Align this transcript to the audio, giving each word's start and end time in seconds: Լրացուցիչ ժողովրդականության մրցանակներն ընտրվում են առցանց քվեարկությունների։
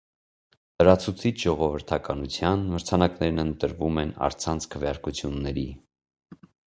Լրացուցիչ 0.83 1.31
ժողովրդականության 1.43 2.63
մրցանակներն 2.77 3.43
ընտրվում 3.45 4.01
են 4.05 4.15
առցանց 4.29 4.67
քվեարկությունների։ 4.75 5.67